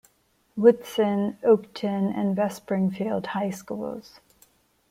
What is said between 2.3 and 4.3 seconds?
West Springfield high schools.